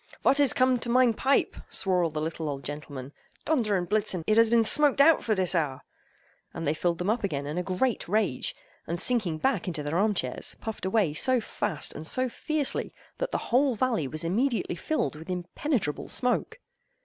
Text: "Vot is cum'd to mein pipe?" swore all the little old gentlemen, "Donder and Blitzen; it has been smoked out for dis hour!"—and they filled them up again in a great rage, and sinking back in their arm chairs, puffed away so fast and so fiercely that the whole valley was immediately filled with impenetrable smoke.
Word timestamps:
"Vot 0.21 0.39
is 0.39 0.51
cum'd 0.53 0.81
to 0.81 0.89
mein 0.89 1.13
pipe?" 1.13 1.55
swore 1.69 2.03
all 2.03 2.09
the 2.09 2.19
little 2.19 2.49
old 2.49 2.63
gentlemen, 2.63 3.13
"Donder 3.45 3.77
and 3.77 3.87
Blitzen; 3.87 4.23
it 4.25 4.35
has 4.35 4.49
been 4.49 4.63
smoked 4.63 4.99
out 4.99 5.23
for 5.23 5.35
dis 5.35 5.53
hour!"—and 5.53 6.65
they 6.65 6.73
filled 6.73 6.97
them 6.97 7.11
up 7.11 7.23
again 7.23 7.45
in 7.45 7.59
a 7.59 7.61
great 7.61 8.07
rage, 8.07 8.55
and 8.87 8.99
sinking 8.99 9.37
back 9.37 9.67
in 9.67 9.73
their 9.73 9.99
arm 9.99 10.15
chairs, 10.15 10.55
puffed 10.59 10.87
away 10.87 11.13
so 11.13 11.39
fast 11.39 11.93
and 11.93 12.07
so 12.07 12.27
fiercely 12.29 12.95
that 13.19 13.29
the 13.29 13.37
whole 13.53 13.75
valley 13.75 14.07
was 14.07 14.23
immediately 14.23 14.75
filled 14.75 15.15
with 15.15 15.29
impenetrable 15.29 16.09
smoke. 16.09 16.57